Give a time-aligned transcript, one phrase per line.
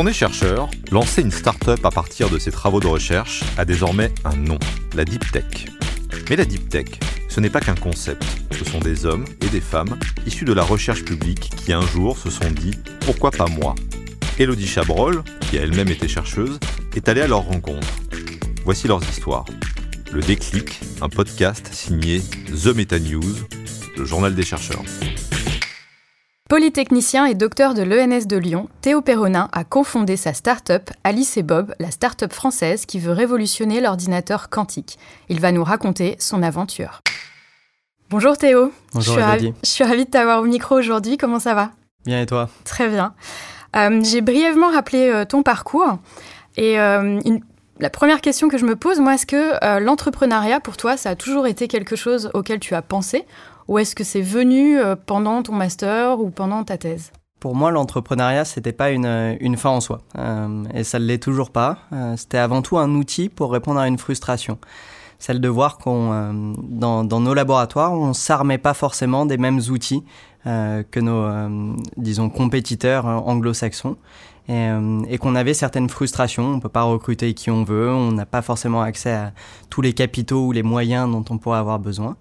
[0.00, 4.10] on est chercheur, lancer une start-up à partir de ses travaux de recherche a désormais
[4.24, 4.58] un nom,
[4.94, 5.66] la Deep Tech.
[6.30, 6.86] Mais la Deep Tech,
[7.28, 10.62] ce n'est pas qu'un concept, ce sont des hommes et des femmes issus de la
[10.62, 12.70] recherche publique qui un jour se sont dit
[13.00, 13.74] pourquoi pas moi?
[14.38, 16.58] Elodie Chabrol, qui a elle-même été chercheuse,
[16.96, 17.88] est allée à leur rencontre.
[18.64, 19.44] Voici leurs histoires.
[20.12, 22.22] Le déclic, un podcast signé
[22.64, 23.36] The Meta News,
[23.98, 24.82] le journal des chercheurs.
[26.50, 31.44] Polytechnicien et docteur de l'ENS de Lyon, Théo Perronin a confondé sa start-up Alice et
[31.44, 34.98] Bob, la start-up française qui veut révolutionner l'ordinateur quantique.
[35.28, 37.02] Il va nous raconter son aventure.
[38.10, 38.72] Bonjour Théo.
[38.94, 41.18] Bonjour je suis, je suis ravie de t'avoir au micro aujourd'hui.
[41.18, 41.70] Comment ça va?
[42.04, 42.48] Bien et toi?
[42.64, 43.14] Très bien.
[43.76, 45.98] Euh, J'ai brièvement rappelé euh, ton parcours.
[46.56, 47.44] Et euh, une-
[47.78, 51.14] la première question que je me pose, moi, est-ce que l'entrepreneuriat, pour toi, ça a
[51.14, 53.24] toujours été quelque chose auquel tu as pensé?
[53.70, 57.12] Ou est-ce que c'est venu euh, pendant ton master ou pendant ta thèse?
[57.38, 60.00] Pour moi, l'entrepreneuriat, c'était pas une, fin en soi.
[60.18, 61.78] Euh, et ça ne l'est toujours pas.
[61.92, 64.58] Euh, c'était avant tout un outil pour répondre à une frustration.
[65.20, 70.02] Celle de voir qu'on, dans, nos laboratoires, on s'armait pas forcément des mêmes outils
[70.44, 73.98] que nos, disons, compétiteurs anglo-saxons.
[74.48, 74.68] Et,
[75.08, 76.54] et qu'on avait certaines frustrations.
[76.54, 77.90] On peut pas recruter qui on veut.
[77.90, 79.32] On n'a pas forcément accès à
[79.68, 82.16] tous les capitaux ou les moyens dont on pourrait avoir besoin.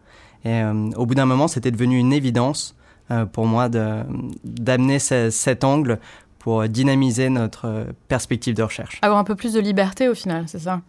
[0.45, 2.75] Et euh, au bout d'un moment, c'était devenu une évidence
[3.11, 5.99] euh, pour moi d'amener ce- cet angle
[6.39, 8.99] pour dynamiser notre perspective de recherche.
[9.01, 10.81] Avoir un peu plus de liberté au final, c'est ça?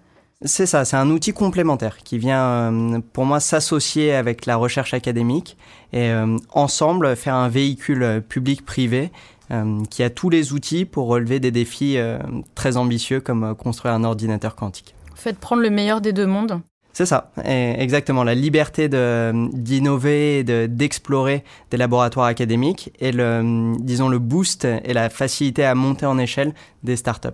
[0.43, 4.95] C'est ça, c'est un outil complémentaire qui vient euh, pour moi s'associer avec la recherche
[4.95, 5.59] académique
[5.93, 9.11] et euh, ensemble faire un véhicule public-privé
[9.51, 12.19] euh, qui a tous les outils pour relever des défis euh,
[12.55, 14.95] très ambitieux comme construire un ordinateur quantique.
[15.15, 16.61] Faites prendre le meilleur des deux mondes.
[16.93, 18.25] C'est ça, exactement.
[18.25, 25.09] La liberté d'innover de- d'explorer des laboratoires académiques et le, disons, le boost et la
[25.09, 26.53] facilité à monter en échelle
[26.83, 27.29] des startups.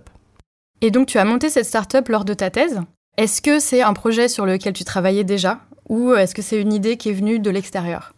[0.81, 2.81] Et donc, tu as monté cette start-up lors de ta thèse.
[3.17, 5.59] Est-ce que c'est un projet sur lequel tu travaillais déjà
[5.89, 8.13] ou est-ce que c'est une idée qui est venue de l'extérieur?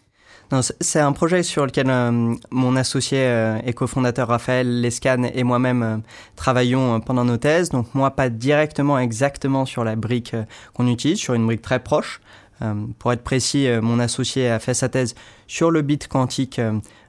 [0.79, 5.83] C'est- un projet sur lequel euh, mon associé euh, et cofondateur Raphaël Lescan et moi-même
[5.83, 5.97] euh,
[6.35, 7.69] travaillons euh, pendant nos thèses.
[7.69, 10.43] Donc moi, pas directement exactement sur la brique euh,
[10.73, 12.21] qu'on utilise, sur une brique très proche.
[12.61, 15.15] Euh, pour être précis, mon associé a fait sa thèse
[15.47, 16.59] sur le bit quantique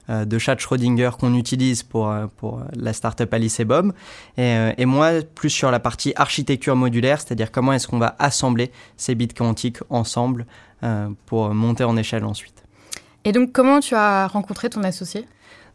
[0.09, 3.93] de chat Schrödinger qu'on utilise pour, pour la startup Alice et Bob.
[4.37, 8.71] Et, et moi, plus sur la partie architecture modulaire, c'est-à-dire comment est-ce qu'on va assembler
[8.97, 10.45] ces bits quantiques ensemble
[11.25, 12.63] pour monter en échelle ensuite.
[13.25, 15.25] Et donc, comment tu as rencontré ton associé?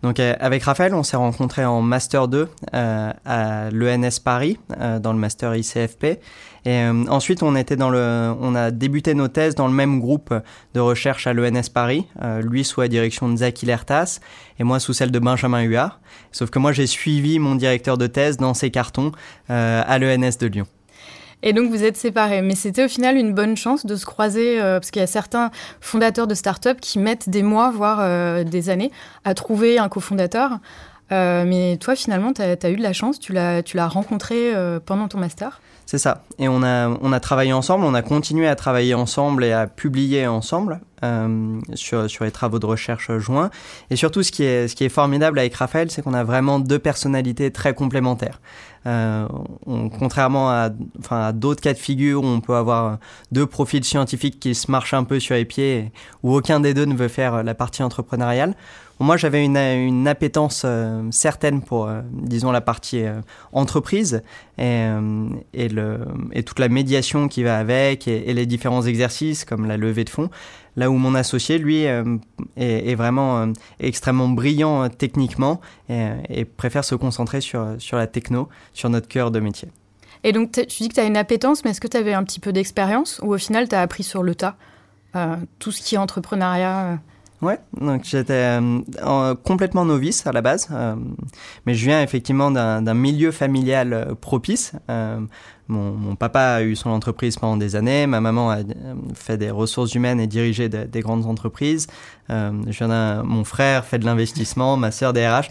[0.03, 4.99] Donc euh, avec Raphaël, on s'est rencontrés en master 2 euh, à l'ENS Paris euh,
[4.99, 6.19] dans le master ICFP et
[6.67, 10.35] euh, ensuite on était dans le on a débuté nos thèses dans le même groupe
[10.75, 14.21] de recherche à l'ENS Paris, euh, lui sous la direction de Zach Hilertas
[14.59, 16.01] et moi sous celle de Benjamin Huard.
[16.33, 19.13] Sauf que moi j'ai suivi mon directeur de thèse dans ses cartons
[19.51, 20.67] euh, à l'ENS de Lyon.
[21.43, 22.43] Et donc, vous êtes séparés.
[22.43, 25.07] Mais c'était au final une bonne chance de se croiser euh, parce qu'il y a
[25.07, 28.91] certains fondateurs de start-up qui mettent des mois, voire euh, des années,
[29.25, 30.59] à trouver un cofondateur.
[31.13, 33.21] Euh, mais toi, finalement, tu as, eu de la chance.
[33.21, 34.53] Tu l'as rencontré
[34.85, 35.61] pendant ton master.
[35.85, 36.25] C'est ça.
[36.39, 40.81] Et on a travaillé ensemble, on a continué à travailler ensemble et à publier ensemble
[41.03, 43.51] euh, sur, sur les travaux de recherche joints.
[43.91, 46.59] Et surtout, ce qui est, ce qui est formidable avec Raphaël, c'est qu'on a vraiment
[46.59, 48.41] deux personnalités très complémentaires.
[48.87, 49.27] Euh,
[49.67, 50.71] on- contrairement à,
[51.01, 52.99] enfin, à d'autres cas de figure où on peut avoir
[53.33, 55.93] deux profils scientifiques qui se marchent un peu sur les pieds, et
[56.23, 58.55] où aucun des deux ne veut faire la partie entrepreneuriale.
[58.99, 63.05] Moi, j'avais une, une appétence euh, certaine pour, disons, la partie
[63.53, 64.23] entreprise
[64.57, 64.87] et,
[65.53, 65.99] et, le,
[66.33, 70.05] et toute la médiation qui va avec et, et les différents exercices comme la levée
[70.05, 70.31] de fonds.
[70.77, 72.17] Là où mon associé, lui, euh,
[72.57, 73.47] est, est vraiment euh,
[73.81, 79.09] extrêmement brillant euh, techniquement et, et préfère se concentrer sur, sur la techno, sur notre
[79.09, 79.69] cœur de métier.
[80.25, 82.25] Et donc, tu dis que tu as une appétence, mais est-ce que tu avais un
[82.25, 84.57] petit peu d'expérience ou au final, tu as appris sur le tas
[85.15, 86.97] euh, tout ce qui est entrepreneuriat euh,
[87.43, 90.95] Ouais, donc j'étais euh, en- complètement novice à la base, euh,
[91.67, 94.73] mais je viens effectivement d'un milieu familial propice.
[94.91, 95.21] Euh,
[95.69, 98.63] mon, papa a eu son entreprise pendant des années, ma maman a euh,
[99.15, 101.87] fait des ressources humaines et dirigé de- des grandes entreprises.
[102.31, 102.53] Euh,
[103.25, 105.51] mon frère fait de l'investissement, ma sœur des RH.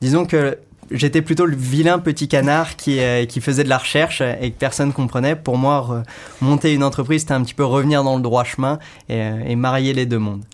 [0.00, 0.58] Disons que
[0.90, 4.92] j'étais plutôt le vilain petit canard qui, euh, faisait de la recherche et que personne
[4.92, 5.36] comprenait.
[5.36, 6.02] Pour moi,
[6.40, 8.78] monter une entreprise, c'était un petit peu revenir dans le droit chemin
[9.08, 10.44] et marier les deux mondes.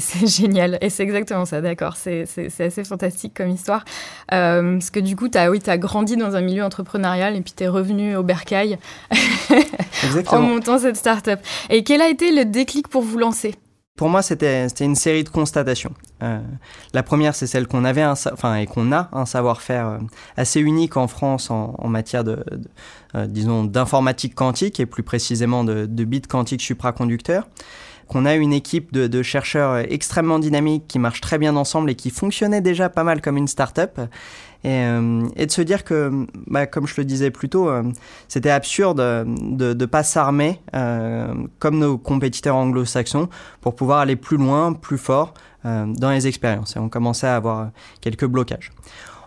[0.00, 1.96] C'est génial, et c'est exactement ça, d'accord.
[1.96, 2.26] C'est
[2.58, 3.84] assez fantastique comme histoire.
[4.32, 7.40] Euh, parce que du coup, tu as, oui, as grandi dans un milieu entrepreneurial et
[7.40, 8.78] puis tu es revenu au bercail
[10.28, 11.40] en montant cette start-up.
[11.70, 13.54] Et quel a été le déclic pour vous lancer?
[13.96, 15.94] Pour moi, c'était une série de constatations.
[16.22, 16.38] Euh,
[16.92, 19.98] la première, c'est celle qu'on avait, un, enfin, et qu'on a un savoir-faire euh,
[20.36, 22.68] assez unique en France en, en matière de, de
[23.14, 27.48] euh, disons, d'informatique quantique et plus précisément de, de bits quantiques supraconducteurs.
[28.08, 32.10] Qu'on a une équipe de, chercheurs extrêmement dynamiques qui marchent très bien ensemble et qui
[32.10, 33.98] fonctionnaient déjà pas mal comme une start-up
[34.66, 37.84] et, euh, et, de se dire que, bah, comme je le disais plus tôt, euh,
[38.26, 43.28] c'était absurde de ne pas s'armer euh, comme nos compétiteurs anglo-saxons
[43.60, 46.76] pour pouvoir aller plus loin, plus fort dans les expériences.
[46.76, 47.70] Et on commençait à avoir
[48.00, 48.70] quelques blocages.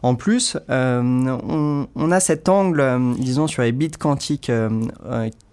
[0.04, 4.50] En plus, on, a cet angle, disons, sur les bits quantiques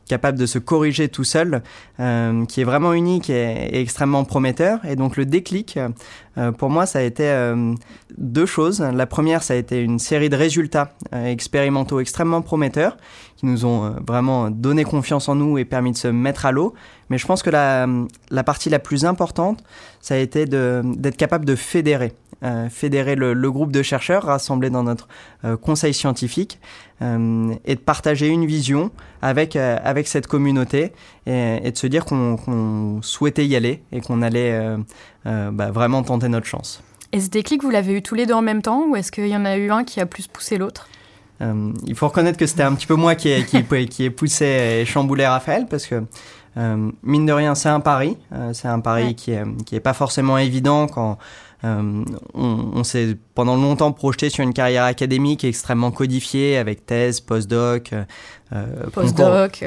[0.09, 1.63] capable de se corriger tout seul,
[2.01, 4.85] euh, qui est vraiment unique et, extrêmement prometteur.
[4.85, 5.79] Et donc le déclic,
[6.39, 7.75] euh, pour moi, ça a été euh,
[8.19, 8.81] deux choses.
[8.81, 12.97] La première, ça a été une série de résultats euh, expérimentaux extrêmement prometteurs,
[13.37, 16.53] qui nous ont euh, vraiment donné confiance en nous et permis de se mettre à
[16.53, 16.75] l'eau.
[17.09, 17.87] Mais je pense que la,
[18.31, 19.63] la partie la plus importante,
[20.01, 22.13] ça a été d'être capable de fédérer.
[22.47, 25.09] Euh, fédérer le, le, groupe de chercheurs rassemblés dans notre
[25.45, 26.61] euh, conseil scientifique
[27.03, 30.93] euh, et de partager une vision avec, avec cette communauté
[31.27, 34.77] et, et de se dire qu'on qu souhaitait y aller et qu'on allait
[35.25, 36.83] bah, vraiment tenter notre chance.
[37.13, 39.27] Et ce déclic, vous l'avez eu tous les deux en même temps ou est-ce qu'il
[39.27, 40.89] y en a eu un qui a plus poussé l'autre?
[41.43, 44.11] Euh, il faut reconnaître que c'était un petit peu moi qui ai, qui, qui ai
[44.11, 44.45] poussé
[44.81, 46.03] et chamboulé Raphaël parce que
[46.57, 49.15] euh, mine de rien c'est un pari, euh, c'est un pari ouais.
[49.15, 51.19] qui est, qui est pas forcément évident quand
[51.63, 52.05] on,
[52.35, 57.93] on s'est pendant longtemps projeté sur une carrière académique extrêmement codifiée avec thèse, postdoc,
[58.53, 59.65] euh, postdoc,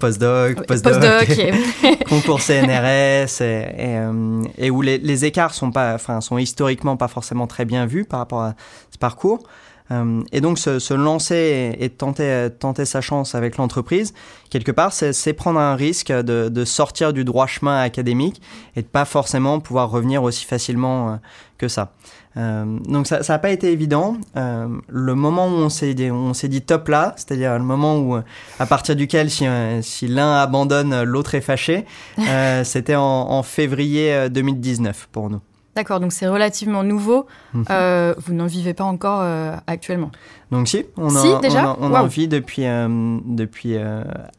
[0.00, 5.94] postdoc, postdoc, post concours CNRS, et, et, euh, et où les, les, écarts sont pas,
[5.94, 8.54] enfin, sont historiquement pas forcément très bien vus par rapport à
[8.90, 9.46] ce parcours.
[9.90, 14.14] Euh, et donc se, se lancer et, tenter, tenter sa chance avec l'entreprise,
[14.48, 18.40] quelque part, c'est prendre un risque de, de, sortir du droit chemin académique
[18.76, 21.16] et de pas forcément pouvoir revenir aussi facilement euh,
[21.58, 21.92] que ça.
[22.36, 24.16] Euh, donc ça n'a pas été évident.
[24.36, 26.10] Euh, le moment où on s'est dit,
[26.44, 28.16] dit top là, c'est-à-dire le moment où
[28.58, 29.46] à partir duquel si,
[29.82, 31.84] si l'un abandonne, l'autre est fâché,
[32.18, 35.40] euh, c'était en, en, février 2019 pour nous.
[35.74, 37.26] D'accord, donc c'est relativement nouveau.
[37.52, 37.62] Mmh.
[37.70, 40.12] Euh, vous n'en vivez pas encore euh, actuellement
[40.52, 41.96] Donc si, on, si, en, déjà on, on wow.
[41.96, 43.76] en vit depuis, euh, depuis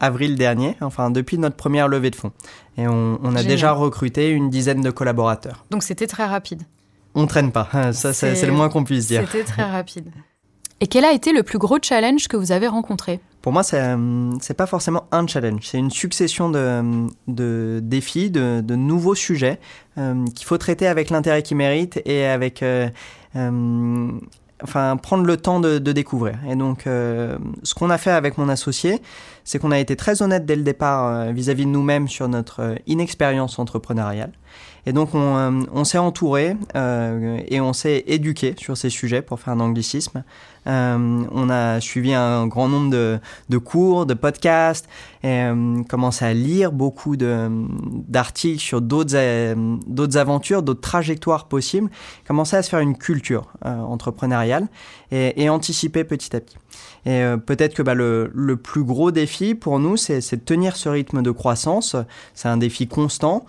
[0.00, 2.32] avril dernier, enfin depuis notre première levée de fonds.
[2.78, 3.46] Et on, on a Génial.
[3.46, 5.64] déjà recruté une dizaine de collaborateurs.
[5.70, 6.62] Donc c'était très rapide
[7.14, 9.22] On traîne pas, ça c'est le moins qu'on puisse dire.
[9.26, 10.10] C'était très rapide.
[10.80, 13.82] Et quel a été le plus gros challenge que vous avez rencontré Pour moi, c'est
[14.40, 19.58] c'est pas forcément un challenge, c'est une succession de, défis, de, nouveaux sujets
[19.96, 22.90] euh, qu'il faut traiter avec l'intérêt qu'ils méritent et avec euh,
[23.36, 24.10] euh,
[24.62, 26.38] enfin prendre le temps de, découvrir.
[26.46, 29.00] Et donc, euh, ce qu'on a fait avec mon associé,
[29.44, 32.74] c'est qu'on a été très honnête dès le départ vis-à-vis -vis de nous-mêmes sur notre
[32.86, 34.32] inexpérience entrepreneuriale.
[34.86, 39.40] Et donc on, euh, s'est entouré euh, et on s'est éduqué sur ces sujets pour
[39.40, 40.22] faire un anglicisme.
[40.66, 44.88] Euh, on a suivi un grand nombre de, cours, de podcasts,
[45.22, 49.54] et euh, commencé à lire beaucoup d'articles sur d'autres euh,
[49.86, 51.90] d'autres aventures, d'autres trajectoires possibles.
[52.26, 54.68] Commencé à se faire une culture entrepreneuriale
[55.10, 56.56] et, anticiper petit à petit.
[57.04, 61.22] Et peut-être que bah, le, plus gros défi pour nous, c'est de tenir ce rythme
[61.22, 61.96] de croissance.
[62.34, 63.46] C'est un défi constant.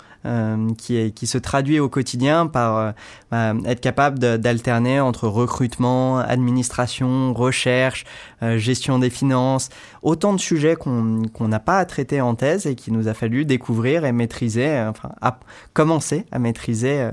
[0.78, 2.94] Qui, se traduit au quotidien par
[3.34, 8.06] euh, être capable d'alterner entre recrutement, administration, recherche,
[8.44, 9.70] euh, gestion des finances,
[10.02, 13.14] autant de sujets qu'on qu n'a pas à traiter en thèse et qu'il nous a
[13.14, 15.40] fallu découvrir et maîtriser, enfin à,
[15.74, 17.12] commencer à maîtriser euh,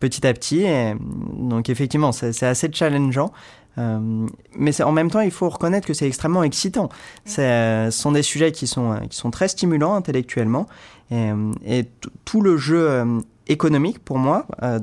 [0.00, 0.62] petit à petit.
[0.62, 0.94] Et,
[1.34, 3.32] donc effectivement, c'est assez challengeant.
[3.78, 4.26] Euh,
[4.56, 6.88] mais en même temps, il faut reconnaître que c'est extrêmement excitant.
[7.24, 10.66] Ce sont des sujets qui sont, qui sont très stimulants intellectuellement
[11.10, 11.30] et,
[11.64, 11.84] et
[12.24, 14.78] tout le jeu euh, économique pour moi, euh,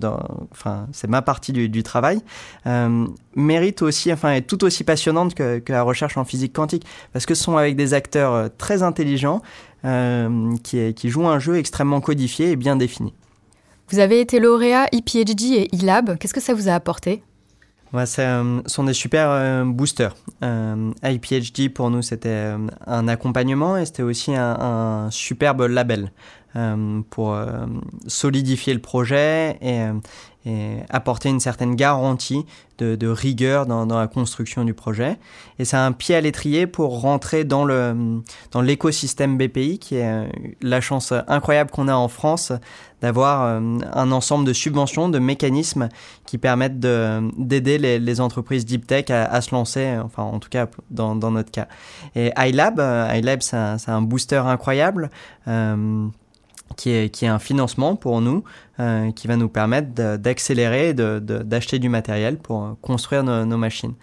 [0.51, 2.22] enfin c'est ma partie du, travail,
[2.65, 7.25] euh, mérite aussi, enfin est tout aussi passionnante que, la recherche en physique quantique, parce
[7.25, 9.41] que ce sont avec des acteurs euh, très intelligents
[10.63, 13.13] qui, qui jouent un jeu extrêmement codifié et bien défini.
[13.89, 17.22] Vous avez été lauréat ePhD et eLab, qu'est-ce que ça vous a apporté?
[17.94, 20.15] Ouais, ce euh, sont des super euh, boosters.
[20.44, 26.12] Euh, iPhD, pour nous, c'était euh, un accompagnement et c'était aussi un, un, superbe label
[26.56, 27.65] euh, pour euh,
[28.08, 29.86] solidifier le projet et,
[30.46, 32.46] et, apporter une certaine garantie
[32.78, 35.18] de, rigueur dans, la construction du projet.
[35.60, 38.22] Et c'est un pied à l'étrier pour rentrer dans le
[38.52, 40.30] dans l'écosystème BPI, qui est
[40.62, 42.52] la chance incroyable qu'on a en France
[43.02, 45.90] d'avoir euh, un ensemble de subventions, de mécanismes
[46.25, 51.16] qui permettent d'aider les, entreprises deep tech à, se lancer, enfin en tout cas dans,
[51.16, 51.68] notre cas.
[52.16, 53.56] Et iLab, euh, iLab c'est
[53.90, 55.10] un, booster incroyable.
[55.48, 56.08] Euh,
[56.75, 58.43] qui est, un financement pour nous,
[58.79, 63.93] euh, qui va nous permettre d'accélérer, d'acheter du matériel pour construire nos, machines.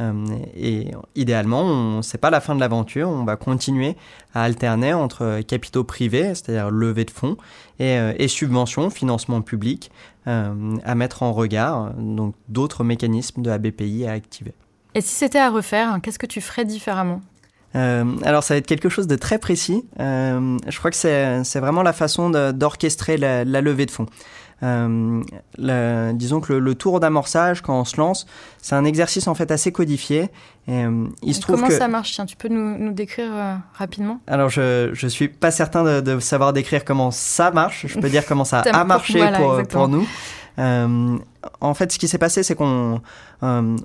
[0.00, 0.12] Euh,
[0.56, 3.96] et idéalement, c'est pas la fin de l'aventure, on va continuer
[4.32, 7.36] à alterner entre capitaux privés, c'est-à-dire levée de fonds,
[7.78, 9.90] et, euh, et subventions, financement public,
[10.26, 14.52] à mettre en regard, donc d'autres mécanismes de la BPI à activer.
[14.94, 17.20] Et si c'était à refaire, qu'est-ce que tu ferais différemment?
[17.76, 19.84] Euh, alors ça va être quelque chose de très précis.
[20.00, 24.06] Euh, je crois que c'est vraiment la façon d'orchestrer la, la, levée de fonds.
[24.62, 25.22] Euh,
[25.56, 28.26] le, disons que le, le tour d'amorçage, quand on se lance,
[28.60, 30.28] c'est un exercice en fait assez codifié.
[30.68, 32.12] Et, euh, il se trouve comment ça marche?
[32.12, 34.20] Tiens, Tu peux nous, nous décrire euh, rapidement?
[34.26, 37.86] Alors je je suis pas certain de, de, savoir décrire comment ça marche.
[37.86, 40.06] Je peux dire comment ça a marché pour, pour nous.
[40.60, 41.18] Euh,
[41.60, 43.00] en fait, ce qui s'est passé, c'est qu'on
[43.42, 43.76] euh,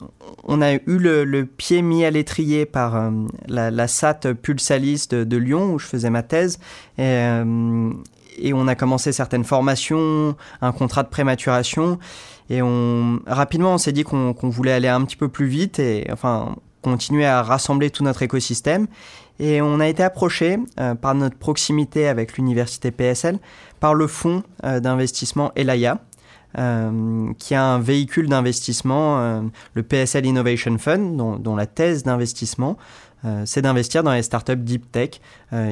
[0.48, 3.12] a eu le, pied mis à l'étrier par euh,
[3.48, 6.60] la, SAT Pulsalis de, Lyon, où je faisais ma thèse.
[6.98, 12.00] Et, on a commencé certaines formations, un contrat de prématuration.
[12.50, 12.60] Et
[13.26, 17.26] rapidement, on s'est dit qu'on voulait aller un petit peu plus vite et enfin continuer
[17.26, 18.88] à rassembler tout notre écosystème.
[19.40, 20.60] Et on a été approché
[21.02, 23.40] par notre proximité avec l'université PSL,
[23.80, 26.02] par le fonds d'investissement Elaya,
[26.58, 29.42] euh, qui a un véhicule d'investissement, euh,
[29.74, 32.78] le PSL Innovation Fund, dont, dont la thèse d'investissement,
[33.46, 35.22] c'est d'investir dans les startups deep tech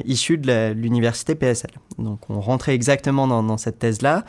[0.05, 1.71] issues de l'université PSL.
[1.99, 4.23] Donc on rentrait exactement dans, cette thèse-là.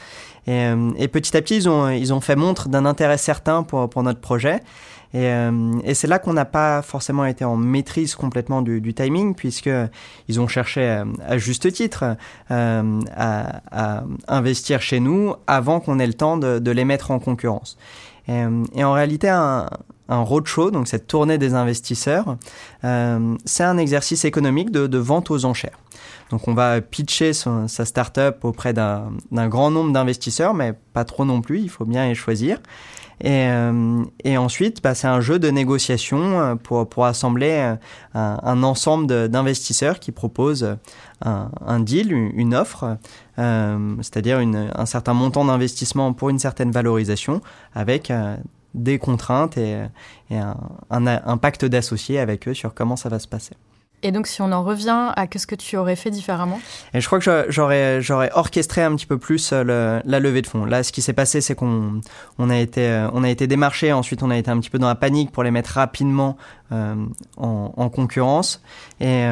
[0.47, 4.03] Et, et, petit à petit, ils ont, ils ont fait montre d'un intérêt certain pour,
[4.03, 4.61] notre projet.
[5.15, 9.71] Et, euh, c'est là qu'on n'a pas forcément été en maîtrise complètement du, timing, puisque
[10.29, 12.17] ils ont cherché euh, à, juste titre
[12.51, 17.79] euh, à, investir chez nous avant qu'on ait le temps de, les mettre en concurrence.
[18.29, 18.43] Et,
[18.75, 19.69] et en réalité, un,
[20.09, 22.37] roadshow, donc cette tournée des investisseurs,
[22.85, 25.79] euh, c'est un exercice économique de, de, vente aux enchères.
[26.31, 29.13] Donc on va pitcher son, sa startup auprès d'un
[29.49, 32.59] grand nombre d'investisseurs, mais pas trop non plus, il faut bien les choisir.
[33.21, 37.77] Et, euh, et ensuite, bah, c'est un jeu de négociation euh, pour, pour assembler euh,
[38.15, 40.77] un, ensemble d'investisseurs qui proposent
[41.23, 42.99] un, deal, une offre,
[43.37, 47.41] c'est-à-dire un certain montant d'investissement pour une certaine valorisation
[47.75, 48.13] avec
[48.75, 49.81] des contraintes et,
[50.31, 50.57] un,
[50.91, 53.55] un pacte d'associés avec eux sur comment ça va se passer.
[54.05, 56.61] Et donc, si on en revient à qu'est-ce que tu aurais fait différemment
[56.93, 60.67] Et je crois que j'aurais orchestré un petit peu plus euh, la levée de fonds.
[60.67, 62.03] Là, ce qui s'est passé, c'est qu'on
[62.39, 63.95] on a été euh, on démarché.
[63.95, 66.37] Ensuite, on a été un petit peu dans la panique pour les mettre rapidement
[66.71, 66.95] euh,
[67.39, 68.63] en, en, concurrence.
[69.01, 69.25] Et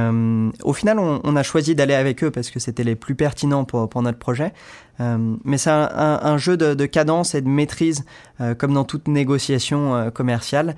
[0.63, 4.03] au final, on, a choisi d'aller avec eux parce que c'était les plus pertinents pour
[4.03, 4.55] notre projet.
[5.03, 8.05] Euh, mais c'est un, un, un, jeu de, de, cadence et de maîtrise,
[8.41, 10.77] euh, comme dans toute négociation euh, commerciale,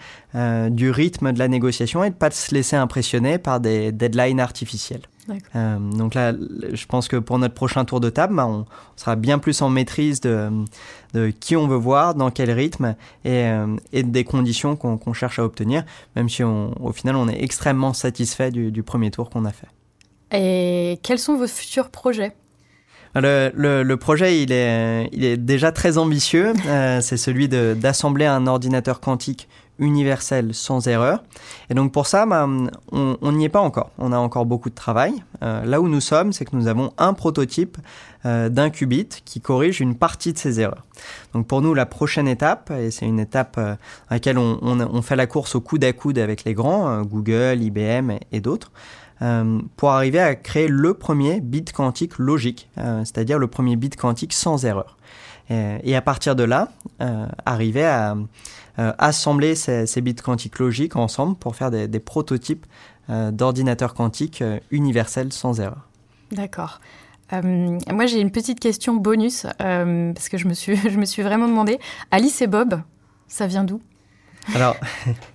[0.71, 5.03] du rythme de la négociation et de pas se laisser impressionner par des deadlines artificiels.
[5.55, 6.33] Euh, donc là,
[6.73, 8.67] je pense que pour notre prochain tour de table, bah, on,
[8.97, 10.51] sera bien plus en maîtrise de,
[11.15, 13.49] de, qui on veut voir, dans quel rythme et,
[13.93, 15.85] et des conditions qu'on qu cherche à obtenir,
[16.17, 19.53] même si on, au final on est extrêmement satisfait du, du premier tour qu'on a
[19.53, 19.69] fait.
[20.33, 22.35] Et quels sont vos futurs projets?
[23.21, 26.53] Le, le, le, projet, il est, il est déjà très ambitieux.
[26.67, 31.23] Euh, c'est celui d'assembler un ordinateur quantique universel sans erreur.
[31.69, 32.49] Et donc pour ça, bah,
[32.93, 33.91] on n'y est pas encore.
[33.99, 35.13] On a encore beaucoup de travail.
[35.43, 37.79] Euh, là où nous sommes, c'est que nous avons un prototype
[38.27, 40.85] euh, d'un qubit qui corrige une partie de ces erreurs.
[41.35, 43.75] Donc pour nous, la prochaine étape, et c'est une étape euh,
[44.09, 46.89] à laquelle on, on, on, fait la course au coude à coude avec les grands,
[46.89, 48.73] euh, Google, IBM et, et d'autres,
[49.23, 53.97] euh, pour arriver à créer le premier bit quantique logique, euh, c'est-à-dire le premier bit
[53.97, 54.97] quantique sans erreur.
[55.51, 56.69] Et, et à partir de là,
[57.01, 58.17] euh, arriver à
[58.77, 62.67] assembler ces, bits quantiques logiques ensemble pour faire des, prototypes
[63.09, 64.43] d'ordinateurs quantiques
[64.73, 65.89] universels sans erreur.
[66.33, 66.81] D'accord.
[67.33, 71.05] Euh, moi, j'ai une petite question bonus euh, parce que je me suis, je me
[71.05, 71.79] suis vraiment demandé.
[72.11, 72.81] Alice et Bob,
[73.29, 73.81] ça vient d'où?
[74.55, 74.77] Alors,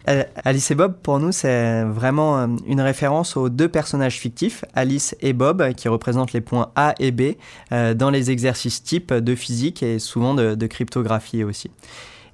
[0.44, 5.16] Alice et Bob, pour nous, c'est vraiment euh, une référence aux deux personnages fictifs, Alice
[5.22, 7.36] et Bob, qui représentent les points A et B
[7.72, 11.72] euh, dans les exercices types de physique et souvent de cryptographie aussi.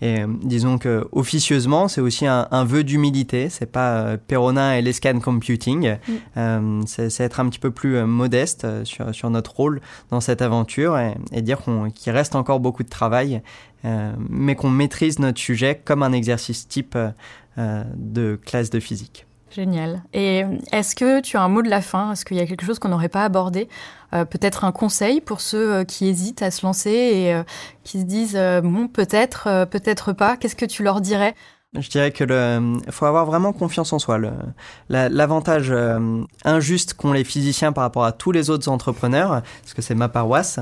[0.02, 3.50] Et euh, disons que officieusement, c'est aussi un, un vœu d'humilité.
[3.50, 5.96] C'est pas euh, Perronin et l'escan computing.
[6.08, 6.14] Mm.
[6.38, 10.98] Euh, c'est être un petit peu plus modeste sur, sur notre rôle dans cette aventure
[10.98, 11.60] et, et dire
[11.94, 13.42] qu'il reste encore beaucoup de travail
[13.86, 16.98] euh, mais qu'on maîtrise notre sujet comme un exercice type
[17.58, 19.25] euh, de classe de physique.
[19.52, 20.02] Génial.
[20.14, 22.12] Et est-ce que tu as un mot de la fin?
[22.12, 23.70] Est-ce qu'il y a quelque chose qu'on n'aurait pas abordé?
[24.14, 27.44] Euh, Peut-être un conseil pour ceux euh, qui hésitent à se lancer et euh,
[27.84, 30.38] qui se disent bon, peut-être, peut-être pas.
[30.38, 31.36] Qu'est-ce que tu leur dirais?
[31.78, 34.18] Je dirais que le, faut avoir vraiment confiance en soi.
[34.90, 35.74] L'avantage
[36.46, 40.08] injuste qu'ont les physiciens par rapport à tous les autres entrepreneurs, parce que c'est ma
[40.08, 40.60] paroisse,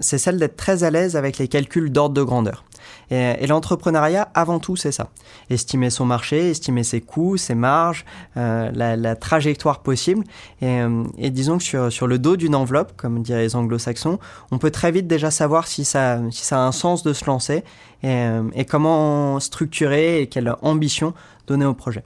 [0.00, 2.64] c'est celle d'être très à l'aise avec les calculs d'ordre de grandeur.
[3.10, 5.08] Et, l'entrepreneuriat, avant tout, c'est ça.
[5.50, 8.04] Estimer son marché, estimer ses coûts, ses marges,
[8.36, 10.24] euh, la, trajectoire possible.
[10.62, 14.18] Euh, et, disons que sur, sur le dos d'une enveloppe, comme diraient les anglo-saxons,
[14.50, 17.24] on peut très vite déjà savoir si ça, si ça a un sens de se
[17.26, 17.64] lancer
[18.02, 21.14] et, euh, et comment structurer et quelle ambition
[21.46, 22.02] donner au projet.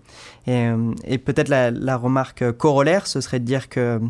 [0.46, 4.00] Et, euh, peut-être la, remarque corollaire, ce serait de dire que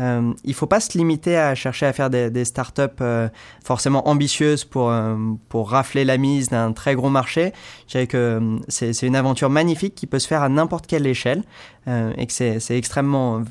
[0.00, 3.28] euh, il faut pas se limiter à chercher à faire des, des startups euh,
[3.64, 5.16] forcément ambitieuses pour euh,
[5.48, 7.52] pour rafler la mise d'un très gros marché.
[7.86, 11.42] Je dirais que c'est une aventure magnifique qui peut se faire à n'importe quelle échelle
[11.86, 13.42] et que c'est extrêmement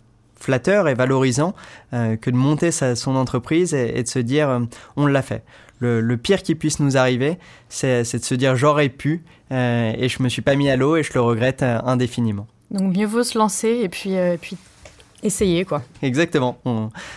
[0.44, 1.54] flatteur et valorisant
[1.92, 4.62] que de monter sa, son entreprise et, et, de se dire
[4.96, 5.44] on l'a fait.
[5.80, 9.24] Le, le, pire qui puisse nous arriver, c'est de se dire j'aurais pu
[9.54, 12.48] euh, et je me suis pas mis à l'eau et je le regrette euh, indéfiniment.
[12.72, 14.58] Donc mieux vaut se lancer et puis, euh, puis
[15.22, 15.84] essayer quoi.
[16.02, 16.58] Exactement.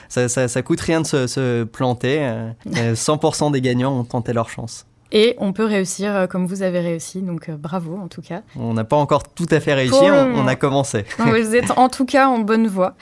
[0.09, 2.30] ça, ça, ça, coûte rien de se, se planter.
[2.66, 4.87] 100% des gagnants ont tenté leur chance.
[5.13, 8.43] Et on peut réussir comme vous avez réussi, donc bravo en tout cas.
[8.57, 11.05] On n'a pas encore tout à fait réussi, on, on, a commencé.
[11.19, 12.95] vous êtes en tout cas en bonne voie.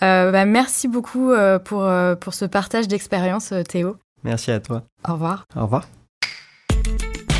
[0.00, 1.32] Bah, merci beaucoup
[1.64, 1.88] pour,
[2.20, 3.96] pour ce partage d'expérience, Théo.
[4.24, 4.82] Merci à toi.
[5.08, 5.46] Au revoir.
[5.56, 5.86] Au revoir.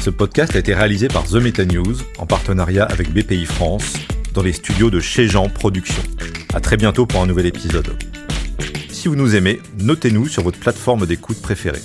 [0.01, 3.95] Ce podcast a été réalisé par The Meta News en partenariat avec BPI France
[4.35, 6.03] dans les studios de Chez Jean Productions.
[6.53, 7.97] À très bientôt pour un nouvel épisode.
[8.89, 11.83] Si vous nous aimez, notez-nous sur votre plateforme d'écoute préférée.